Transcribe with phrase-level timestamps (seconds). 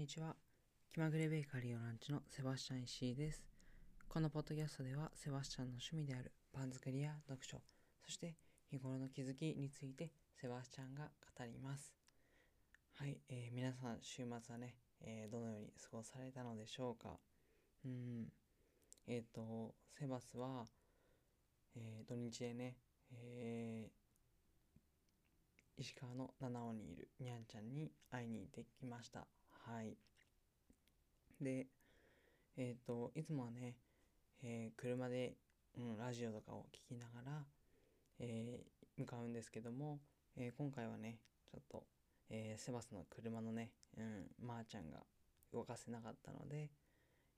[0.00, 0.34] にちは。
[0.90, 3.44] 気まぐれベーカリーのランチのセバスチャン石井です。
[4.08, 7.58] このポッドキャストでは、セバスチャンの趣味であるパン作りや読書、
[8.02, 8.34] そして
[8.70, 10.10] 日頃の気づきについて
[10.40, 11.92] セバスチャンが語ります。
[12.94, 17.18] はい、えー皆さん、週末はね、えーどのように過ごされたのでしょうか。
[17.84, 18.32] うん。
[19.06, 20.64] えっ、と、セバスは、
[21.76, 22.78] えー土日でね、
[23.12, 23.90] えー
[25.76, 29.26] 石川の七尾にいるにゃんちゃんに会いに行ってきました。
[29.72, 29.96] はい。
[31.40, 31.68] で、
[32.56, 33.76] えっ、と、いつもはね、
[34.42, 35.36] えー車で、
[35.78, 37.44] うん、ラジオとかを聞きながら、
[38.18, 40.00] えー向かうんですけども、
[40.36, 41.20] え今回はね、
[41.52, 41.84] ちょっと、
[42.30, 44.98] えセバスの車のね、うん、まー、ちゃんが
[45.52, 46.68] 動かせなかったので、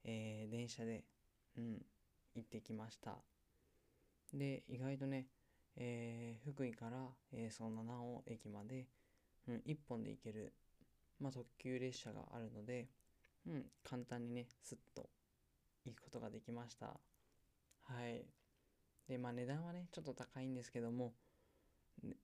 [0.03, 1.03] え電車で、
[1.55, 1.77] うん、
[2.35, 3.15] 行ってきました。
[4.33, 5.27] で、意外とね、
[5.77, 6.97] え福井から、
[7.31, 8.87] えーその七尾駅まで、
[9.47, 10.51] うん、1本で行ける、
[11.23, 12.89] まあ、特急列車があるので、
[13.47, 15.09] うん、簡単にね、すっと
[15.85, 16.99] 行くことができました。
[17.83, 18.25] はい。
[19.07, 21.13] で、まあ値段はね、ちょっと高いんですけども、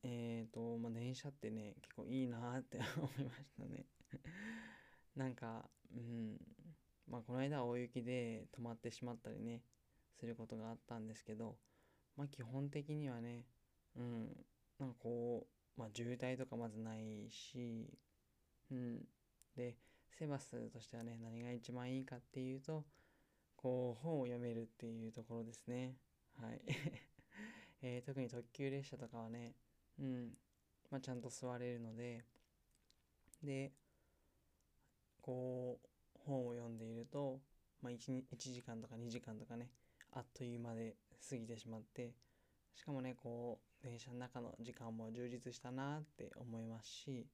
[0.04, 3.86] えっ、と、まあ電車ってね、結構いいなって思いましたね。
[5.16, 6.38] なんか、うん、
[7.08, 9.64] まあこの間は大雪で止まってしまったりね、
[10.20, 11.58] することがあったんですけど、
[12.18, 13.46] まあ基本的にはね、
[13.96, 14.46] うん、
[14.78, 17.98] なんかこう、まあ渋滞とかまずないし、
[18.72, 19.08] うん、
[19.56, 19.76] で、
[20.18, 22.86] セバスとしてはね、何が一番いいかっていうと、
[23.56, 25.96] こう、本を読めるっていうところですね。
[26.36, 26.62] はい。
[27.82, 29.56] えー特に特急列車とかはね、
[30.00, 30.38] うん、
[30.92, 32.24] まあちゃんと座れるので、
[33.44, 33.72] で、
[35.22, 35.88] こう、
[36.26, 37.40] 本を読んでいると、
[37.82, 39.72] まあ 1, 1時間とか2時間とかね、
[40.12, 40.96] あっという間で
[41.30, 42.14] 過ぎてしまって、
[42.76, 47.28] しかもね、こう、電車の中の時間も充実したなって思いますし、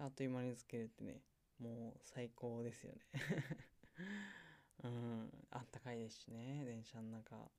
[0.00, 1.20] あっという間に着けるってね、
[1.60, 3.00] もう最高ですよね。
[4.82, 7.50] うん、あったかいですしね、電車の中。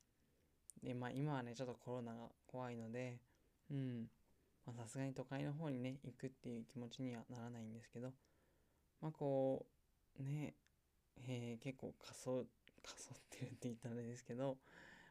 [0.81, 3.19] で、まあ今はね、ちょっとコロナが怖いので、
[3.69, 4.09] うん、
[4.75, 8.11] さすがに都会の方にね、行くっていう気持ちにはならないんですけど、
[9.01, 9.67] まあこ
[10.19, 10.55] う、ね、
[11.27, 12.43] えー結構過疎、
[12.81, 14.57] 過疎ってるって言ったらあれですけど、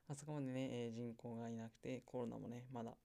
[0.08, 2.96] あそこまでね、えー人口がいなくて、コロナもね、まだ、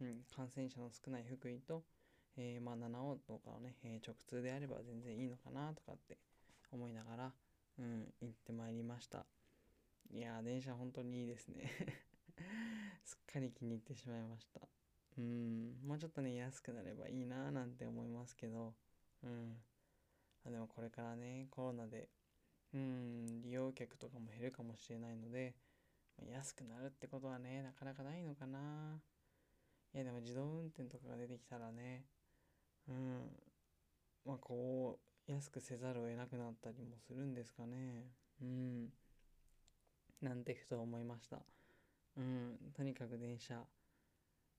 [0.00, 1.84] うん、感染者の少ない福井と、
[2.36, 6.18] えーまあ七尾とかをね、えー直通であれば全然いいのかなとかって
[6.72, 7.32] 思いながら、
[7.78, 9.26] うん、行ってまいりました。
[10.12, 11.70] いやー、電車本当にいいですね。
[13.04, 14.60] すっかり気に入ってしまいました。
[15.16, 18.74] うん、もうちょっとね、安くなればいいなーなんて思いますけど、
[19.22, 19.56] うん。
[20.46, 22.08] あでもこれからね、コロナで、
[22.72, 25.54] うん、利用客とかも減るかもしれないので、
[26.16, 29.00] ま安くなるってことはね、なかなかないのかな。
[29.94, 32.04] いや、でも自動運転とかが出てきたらね、
[32.88, 33.30] うん、
[34.24, 38.10] まあこう、安くせざるを得なくなったりもするんですかね。
[38.42, 38.88] うん。
[40.20, 41.38] なんてふと思いました。
[42.16, 43.56] うん、とにかく電車、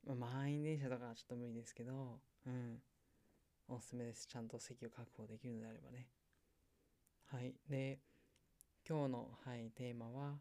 [0.05, 2.81] まあ、満員電車とかはちょっと無理ですけど、うん、
[3.67, 4.27] おすすめです。
[4.27, 6.07] ちゃんと席を確保できるのであればね。
[7.25, 7.55] はい。
[7.69, 7.99] で、
[8.87, 10.39] 今日の、はい、テーマは、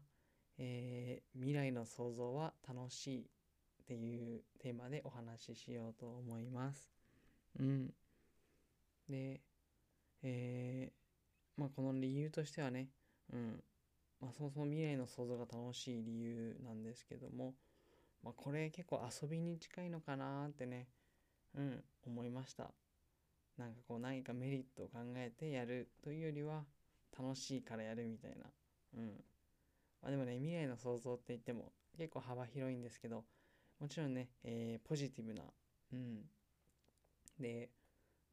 [0.57, 3.25] えー未来の想像は楽しいっ
[3.87, 6.94] ていうテーマでお話ししようと思います。
[7.59, 7.93] うん。
[9.09, 9.41] で、
[10.23, 10.93] えー
[11.61, 12.89] まあこの理由としてはね、
[13.33, 13.63] うん。
[14.21, 17.55] まあそもそも未来の想像が楽しい理由なんですけども、
[18.23, 20.87] まあこれ結構遊びに近いのかなってね、
[21.55, 22.71] うん、思いました。
[23.57, 26.63] なんかこう何かメリットを考えてやるというよりは
[27.17, 28.45] 楽しいからやるみたいな。
[28.97, 29.23] うん。
[30.01, 33.25] まあでもね、未来の想像って言っても結構幅広いんですけど、
[33.79, 35.43] もちろんね、えーポジティブな、
[35.93, 36.25] うん。
[37.39, 37.69] で、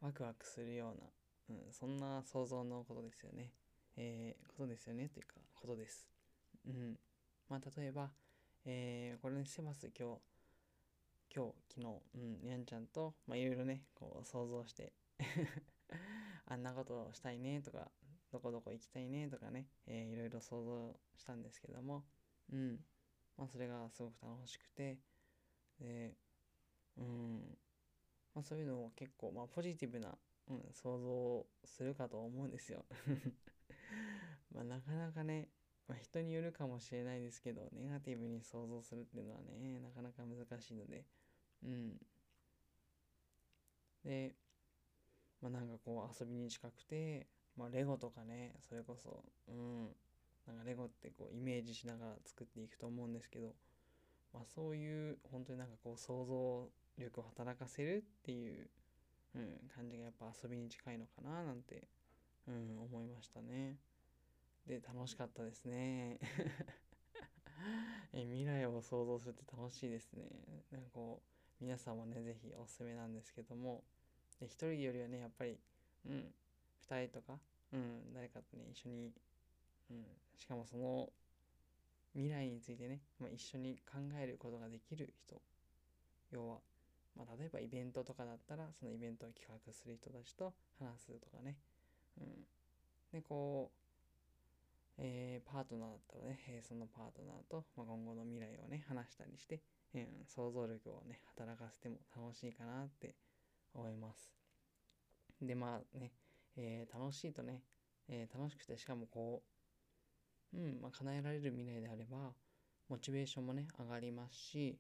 [0.01, 3.53] ワクワクするような、うん、そんな想像のことですよね。
[3.97, 6.09] えーことですよねというか、ことです。
[6.67, 6.99] うん。
[7.49, 8.11] まあ例えば、
[8.65, 10.21] えーこれね、セバス今日、
[11.35, 14.93] 今日、昨日、うん、にゃんちゃんと、まあいろいろね、こう想像して、
[16.47, 17.91] あんなことをしたいねとか、
[18.31, 22.05] どこどこ行きたいねとかね、えーいろいろ想像したんですけども、
[22.53, 22.85] うん。
[23.37, 24.99] まあそれがすごく楽しくて、
[25.81, 26.15] で、
[26.97, 27.59] うん。
[28.35, 30.17] まあそういうのを結構、まあポジティブな、
[30.49, 32.85] うん、想像をするかと思うんですよ。
[34.53, 35.49] まあなかなかね、
[35.89, 41.05] まあ、人によるかもしれないですけど、ネガティブに想像するっていうのはね、なかなか難しいので、
[41.63, 41.99] うん。
[44.05, 44.35] で、
[45.41, 47.27] まあなんかこう遊びに近くて、
[47.57, 49.97] まあレゴとかね、それこそ、うん。
[50.47, 53.55] なんかレゴってこうイメージしながら作っていくと思うんですけど、
[54.33, 56.69] まあそういう本当になんかこう想像
[56.99, 58.69] 力を働かせるっていう、
[59.35, 61.85] うん、感じがやっぱ遊びに近いのかななんて
[62.49, 63.77] うん、思いましたね。
[64.67, 66.19] で、楽しかったですね。
[68.13, 70.29] え未来を想像するって楽しいですね。
[70.71, 71.23] なんかこ
[71.61, 73.85] う、皆さんもね、ぜひおすすめなんですけども、
[74.41, 75.59] で一人よりはね、やっぱり、
[76.07, 76.35] うん、
[76.81, 77.39] 二人とか、
[77.73, 79.13] うん、誰かとね、一緒に、
[79.91, 80.05] うん、
[80.37, 81.13] しかもその
[82.15, 85.41] 未来についてね、まあ、一緒に考えることができる人、
[86.33, 86.61] 要は、
[87.17, 91.57] まあ、例えばイベントとかだったら、そのイベントを企画する人たちと話すとかね、
[92.21, 92.47] うん。
[93.13, 93.83] で、こう、
[94.99, 99.61] えー、パートナーだったらね、えー、そのパートナーと、まあ、今後の未来をね、話したりして、
[99.95, 103.15] うん、想像力をね、働かせても楽しいかなって
[103.75, 104.33] 思います。
[105.41, 106.13] で、まあね、
[106.57, 107.63] えー、楽しいとね、
[108.09, 109.43] え楽しくて、しかもこ
[110.55, 112.33] う、うん、まあ、叶えられる未来であれば、
[112.89, 114.79] モチベーションもね、上がりますし、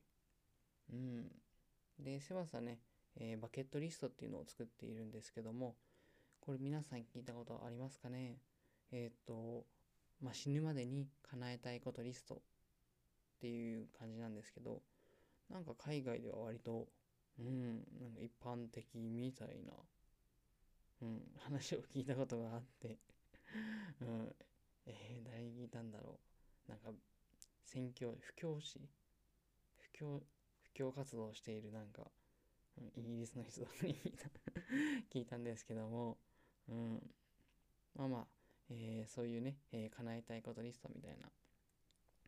[0.92, 1.30] うん。
[1.98, 2.80] で、セバスはね、
[3.16, 5.76] えバケットリストっていうのを作っているんですけども、
[6.40, 8.38] これ皆さん聞いたことありますかね？
[8.90, 9.66] えっ、と、
[10.20, 12.38] まあ、死ぬまでに叶えたいことリストっ
[13.40, 14.82] ていう感じなんですけど、
[15.50, 16.88] なんか海外では割と、
[17.38, 19.72] うん、なんか一般的みたいな、
[21.02, 22.98] うん、話を聞いたことがあって
[24.00, 24.34] うん、
[24.86, 26.18] えー、誰に聞いたんだろ
[26.68, 26.70] う？
[26.70, 26.92] なんか、
[27.64, 28.80] 宣教、布教師？
[29.78, 30.22] 布教、
[30.74, 32.02] 教活動をしているなんか、
[32.96, 34.28] イギリスの人に聞いた
[35.12, 36.18] 聞いたんですけども、
[36.68, 37.02] うん、
[37.96, 38.26] まあまあ、
[38.70, 41.28] えー、そういうね、えー、叶えたいことリストみたいな、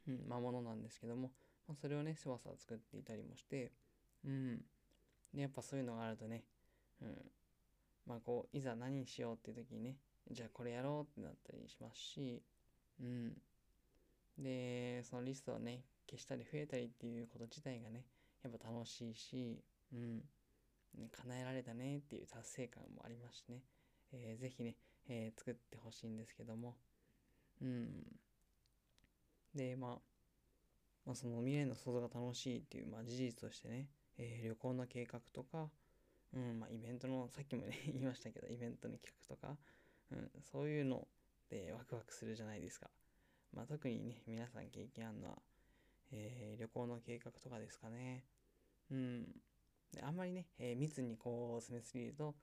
[0.08, 1.30] うん、まあ、ものなんですけども、
[1.66, 3.72] まあ、それをね、そわそわ作っていたりもして、
[4.24, 4.58] うん。
[5.32, 6.44] で、やっぱそういうのがあるとね、
[7.00, 7.08] うん。
[8.06, 9.96] まあ、こう、いざ何しようっていう時にね、
[10.30, 12.42] じゃあこれやろうってなったりしますし、
[13.00, 13.32] うん。
[14.38, 18.04] で、そのリストをね、消したり増えたりっていうこと自体がね、
[18.44, 19.62] やっぱ楽しいし、
[19.92, 20.22] うん。
[21.10, 23.62] 叶えられたねっていう達成感もありますしね。
[24.12, 24.76] えー、ぜひね、
[25.08, 26.76] えー、作ってほしいんですけども。
[27.60, 27.88] うん。
[29.54, 29.90] で、まあ、
[31.06, 33.88] まあ、その未来の想像が楽しいっていう、まあ、事実としてね、
[34.18, 35.68] えー、旅行の計画とか、
[36.32, 39.56] うん、まあ、イベントの、さっきもね 言いましたけど、イベントの企画とか、
[40.10, 41.06] うん、そういうの
[41.48, 42.90] でワクワクするじゃないですか。
[43.52, 45.42] まあ、特にね、皆さん経験あるのは、
[46.10, 48.24] えー、旅行の計画とかですかね。
[48.90, 49.26] うん。
[50.02, 52.34] あんまりね、えー、密にこう詰めすぎると、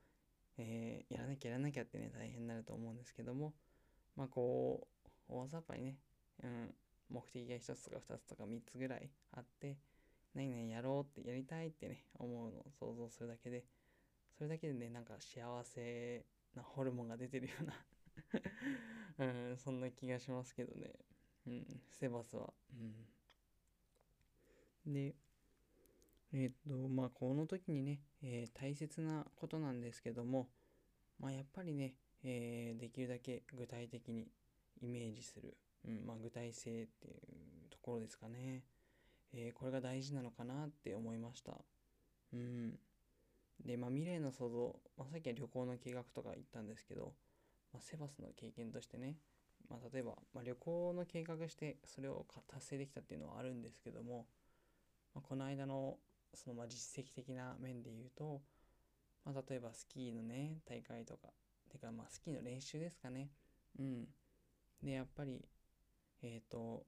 [0.58, 3.54] えー、やらなきゃやらなきゃってね、大変になると思うんですけども、
[4.16, 5.98] まあこう、大雑把にね、
[6.42, 6.74] うん、
[7.10, 9.76] 目的が1つとか2つとか3つぐらいあって、
[10.34, 13.64] 何々やろうってやりたいってね、思うのを想像するだけで、
[14.36, 16.24] それだけでね、なんか幸せ
[16.54, 17.74] なホルモンが出てるような
[19.18, 20.92] うん、そんな気がしますけどね。
[21.46, 22.52] うん、セバスは。
[24.86, 24.92] うん。
[24.92, 25.14] で、
[26.34, 30.48] えっと、まあ、この時にね、えー、大切なことなんですけども、
[31.20, 31.94] まあ、やっぱりね、
[32.24, 34.28] えー、できるだけ具体的に
[34.80, 35.56] イメージする、
[35.86, 37.10] うんまあ、具体性ってい
[37.66, 38.62] うところですかね、
[39.34, 41.52] えー、これが大事なのかなって思いました。
[42.32, 42.78] うん。
[43.64, 47.12] で、まあ、未来の想像、まあ、さっきは旅行の計画とか言ったんですけど、
[47.72, 49.16] まあ、セバスの経験としてね、
[49.68, 54.26] まあ、例えば、まあ、旅行の計画してそれを達成できたっていうのはあるんですけども、
[55.14, 55.96] まあ、この間の
[56.34, 58.40] そのまあ実績的な面で言うと、
[59.24, 61.28] まあ、例えばスキーのね、大会とか、
[61.70, 63.30] てかまあスキーの練習ですかね。
[63.78, 64.08] うん。
[64.82, 65.44] で、やっぱり、
[66.22, 66.84] えっ、ー、と、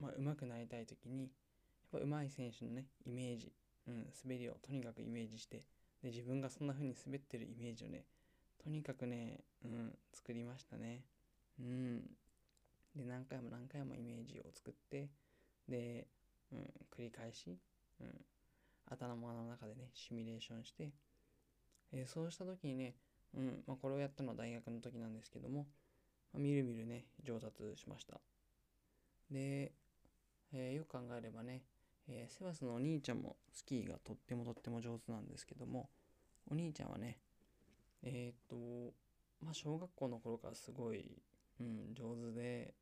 [0.00, 1.30] まあ、上手くなりたい時に、やっ
[1.90, 3.52] ぱ上手い選手のね、イメージ、
[3.88, 5.62] うん、滑りをとにかくイメージして、
[6.02, 8.04] で、自分がそんな風に滑ってるイメージをね、
[8.62, 11.04] とにかくね、うん、作りましたね。
[11.58, 12.00] うん。
[12.94, 15.08] で、何回も何回もイメージを作って、
[15.68, 16.06] で、
[16.52, 16.58] うん、
[16.90, 17.58] 繰り返し、
[18.00, 18.24] うん、
[18.90, 20.90] 頭の中でね、シミュレーションして、
[21.92, 22.94] えー、そうした時にね、
[23.34, 25.66] うん、まあ、これをやったのは大学の時なんですけども、
[26.32, 28.20] まあ、みるみるね、上達しました。
[29.30, 29.72] で、
[30.52, 31.62] えー、よく考えればね、
[32.08, 35.88] えー、セバスのお兄ちゃんもスキーがとってもとっても上手なんですけども、
[36.50, 37.18] お兄ちゃんはね、
[38.02, 38.56] えっと、
[39.42, 41.04] まあ、小学校の頃からすごい、
[41.60, 42.74] うん、上手で、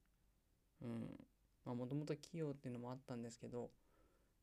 [0.82, 1.08] うん、
[1.64, 3.70] まあ、もともと器用っていうのもあったんですけど、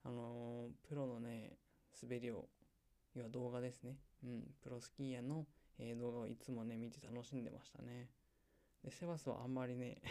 [0.03, 1.53] あのー、プロのね、
[2.01, 2.47] 滑りを、
[3.15, 3.97] 要は動画ですね。
[4.23, 5.45] うん、プロスキーヤーの、
[5.79, 8.09] えー、動画をいつもね、見て楽しんでましたね。
[8.83, 10.01] で、セバスはあんまりね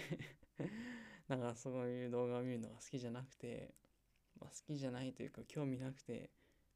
[1.29, 3.75] なんかそういう動画を見るのが好きじゃなくて、
[4.41, 6.31] まあ、好きじゃないというか興味なくて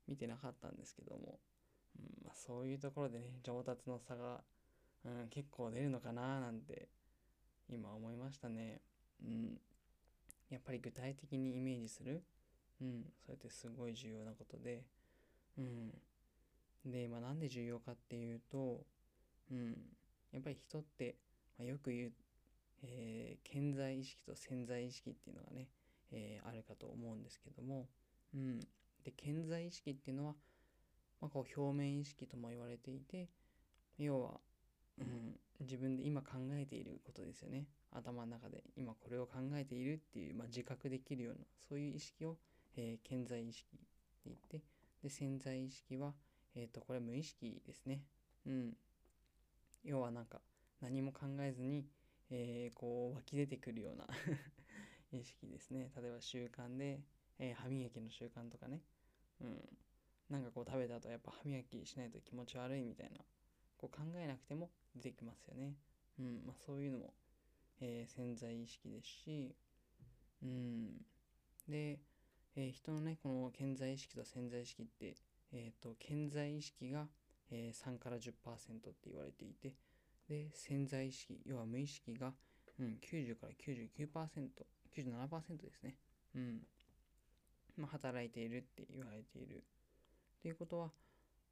[0.06, 1.40] 見てなかったんですけども、
[1.98, 4.44] うんまあ、そういうところでね、上達の差が、
[5.04, 6.88] うん、結構出るのかななんて
[7.68, 8.82] 今思いましたね。
[9.22, 9.60] うん。
[10.50, 12.22] やっぱり具体的にイメージする。
[12.80, 14.82] うん、それってすごい重要なことで、
[15.58, 15.92] うん。
[16.90, 18.80] で、まあなんで重要かっていうと、
[19.50, 19.76] うん、
[20.32, 21.16] やっぱり人って、
[21.58, 22.12] まあ、よく言う、
[22.82, 25.68] えー、潜在意識と潜在意識っていうのがね、
[26.12, 27.86] えー、あるかと思うんですけども、
[28.34, 28.60] うん。
[29.04, 30.34] で、潜在意識っていうのは、
[31.20, 33.28] まあ、こう表面意識とも言われていて、
[33.98, 34.40] 要は、
[34.98, 37.66] うん、自分で今考えていることですよね。
[37.92, 42.36] 頭の中で今これを考えているっていう、まあ、自覚できるような、そういう意識を、
[42.76, 43.86] えー、潜在意識って
[44.26, 44.62] 言って、
[45.02, 46.14] で、潜在意識は、
[46.54, 48.02] えっ、ー、と、これ無意識ですね。
[48.46, 48.76] うん。
[49.82, 50.40] 要はなんか、
[50.80, 51.86] 何も考えずに、
[52.30, 54.06] えー、こう湧き出てくるような
[55.12, 55.90] 意識ですね。
[55.96, 57.00] 例えば習慣で、
[57.38, 58.82] えー、歯磨きの習慣とかね。
[59.40, 59.78] うん。
[60.30, 63.18] なんかこう食べた後やっぱ歯磨きしないと気持ち悪いみたいな、
[63.76, 65.76] こう考えなくても出てきますよね。
[66.18, 66.44] うん。
[66.46, 67.14] まあそういうのも、
[67.80, 69.54] えー、潜在意識ですし、
[70.42, 71.06] うん。
[71.68, 72.00] で、
[72.56, 75.16] えー、人のね、この潜在意識と潜在意識って、
[75.52, 77.06] え、ー、と、潜在意識が、
[77.50, 78.32] えー、3から10%っ
[78.92, 79.74] て言われていて、
[80.28, 82.32] で、潜在意識、要は無意識が、
[82.78, 84.48] うん、90から99%、
[84.96, 85.96] 97%ですね。
[86.34, 86.60] うん。
[87.76, 89.56] まあ、働いているって言われている。
[90.38, 90.92] っていうことは、ま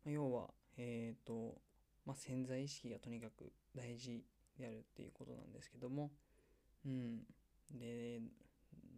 [0.09, 1.61] あ、要は、え、ー、と、
[2.07, 4.25] まあ、潜在意識がとにかく大事
[4.59, 6.11] であるっていうことなんですけども、
[6.87, 7.23] うん。
[7.73, 8.21] で、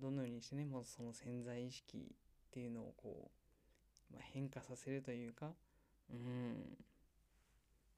[0.00, 3.30] どのようにしてね、もうその潜在意識っていうのをこ
[4.10, 5.52] う、まあ、変化させるというか、
[6.10, 6.76] うん、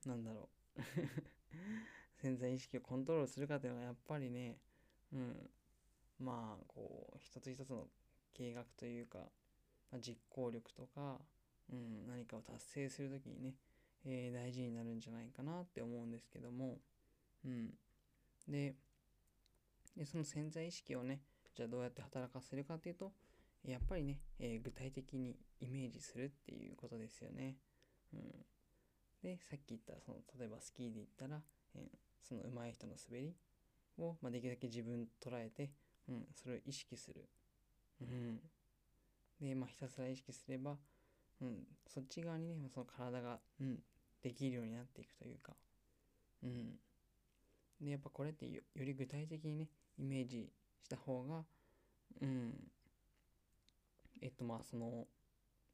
[0.06, 0.80] なんだろう。
[2.16, 4.58] 潜在意識をコントロールするかというのはやっぱりね、
[5.12, 5.50] うん、
[6.18, 7.88] まあこう一つ一つの
[8.32, 9.18] 計画というか、
[9.90, 11.20] まあ、実行力とか、
[11.70, 13.54] うん、何かを達成する時にね、
[14.04, 16.78] えー、大事になるんじゃないかなって思うんですけども、
[17.44, 17.74] うん、
[18.48, 18.74] で
[19.96, 21.20] でその潜在意識をね
[21.56, 23.12] じゃあどうやって働かせるかっていうと
[23.64, 27.56] やっぱりね、えー、具体的にイメージするっていうことですよね。
[28.14, 28.20] うん、
[29.22, 31.40] でさっき言ったその例えばスキーで言ったら、
[31.74, 33.34] えー、その上手い人の滑り
[33.98, 35.70] を、まあ、できるだけ自分捉えて、
[36.08, 37.24] うん、それを意識する。
[38.00, 38.40] うん、
[39.40, 40.76] で、まあ、ひたすら意識すれば、
[41.40, 43.78] うん、そっち側にね、その体が、うん、
[44.22, 45.54] できるようになっていくというか、
[46.42, 46.78] うん。
[47.80, 50.50] で、やっぱこれってより具体的にね、イメージ
[50.86, 51.42] した方が、
[52.22, 52.54] うん、
[54.22, 55.06] えっとまあその、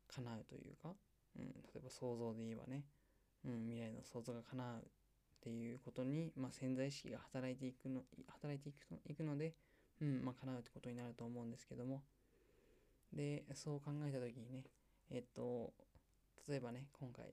[0.09, 0.95] 叶うというか、
[1.37, 2.85] うん、例えば想像で言えばね、
[3.45, 4.81] うん、未来の想像が叶うっ
[5.42, 9.54] ていうことに、まあ、潜在意識が働いていくの、働いていくいくので、
[10.00, 12.02] うん、まあ、叶うってことになると思うんですけども、
[13.12, 14.64] で、そう考えたときにね、
[15.11, 15.73] えっと、
[16.49, 17.26] 例えばね、今回、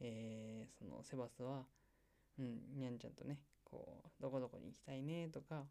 [0.00, 1.64] えー、そのセバスは、
[2.38, 5.64] うん、にゃんちゃんとね、こう、どこどこに行きたいねとか、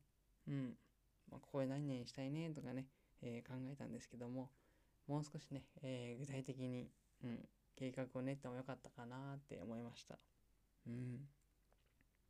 [0.48, 0.74] うん、
[1.32, 2.86] まあ、ここへ何々したいねとかね、
[3.22, 4.50] えー、考えたんですけども、
[5.08, 6.90] もう少しね、えー、具体的に、
[7.24, 7.40] うん、
[7.76, 10.18] 計画を練ってもよかったかなって思いました。
[10.88, 11.20] うん。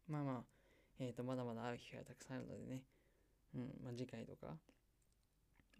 [0.08, 0.44] まあまあ、
[1.00, 2.84] えっ、ー、と、まだまだ会う機会がたくさんあるのでね、
[3.56, 4.56] うん、まあ次回とか、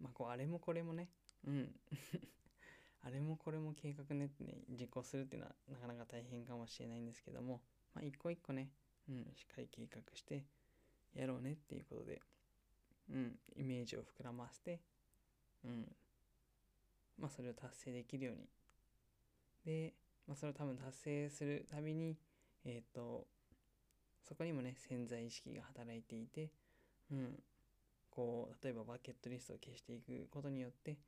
[0.00, 1.08] まあこう、あれもこれもね、
[1.46, 1.74] うん。
[3.02, 7.62] あれもこれも計画練ってね、実行するっていうのはなかなか大変かもしれないんですけども、
[7.94, 8.70] まあ一個一個ね、
[9.08, 10.44] うん、しっかり計画して
[11.14, 12.20] やろうねっていうことで、
[13.10, 14.80] うん、イメージを膨らませて、
[15.64, 15.86] うん、
[17.18, 18.48] まあそれを達成できるように。
[19.64, 19.94] で、
[20.26, 22.16] まあそれを多分達成するたびに、
[22.64, 23.26] えっ、ー、と、
[24.28, 26.50] そこにもね、潜在意識が働いていて、
[27.10, 27.42] うん、
[28.10, 30.98] こう、例えばバケットリストを消していくことによって、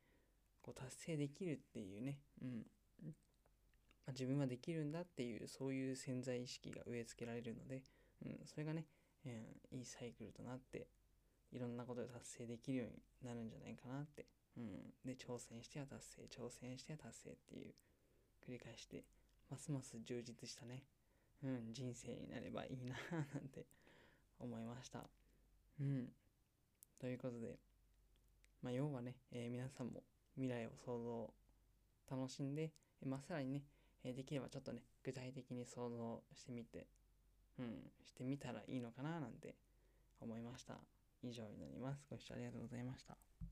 [0.62, 2.66] こう達成できるっていうね、うん、
[3.02, 3.12] ま
[4.09, 7.83] あ、自分はできるんだっていうそういう潜在意識が植え付けられるので、
[8.25, 8.87] うん、それがね、
[9.25, 10.87] えー、いいサイクルとなって
[11.52, 14.26] いろんなことで達成できるようになるんじゃないかなって、
[14.57, 17.75] うん、で挑戦しては達成挑戦しては達成っていう
[18.47, 19.04] 繰り返して
[19.50, 20.85] ますます充実したね、
[21.42, 22.95] うん、人生になればいいな
[23.35, 23.66] なんて
[24.40, 25.00] 思いました。
[25.80, 26.09] うん。
[26.99, 27.59] ということで、
[28.62, 30.02] まあ、要はね、えー、皆さんも
[30.35, 31.30] 未来を想像、
[32.11, 32.71] 楽しんで、
[33.04, 33.62] まあ、さらにね、
[34.04, 36.87] えー、できればちょっとね、具体的に想像してみて、
[37.59, 39.54] うん、してみたらいいのかななんて
[40.21, 40.75] 思いました。
[41.23, 42.07] 以上になります。
[42.09, 43.17] ご視聴ありがとうございました。